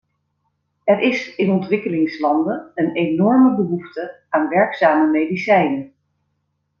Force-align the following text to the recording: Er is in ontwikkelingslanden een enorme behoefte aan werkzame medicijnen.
Er 0.83 0.99
is 1.01 1.35
in 1.35 1.51
ontwikkelingslanden 1.51 2.71
een 2.75 2.93
enorme 2.95 3.55
behoefte 3.55 4.21
aan 4.29 4.49
werkzame 4.49 5.11
medicijnen. 5.11 5.93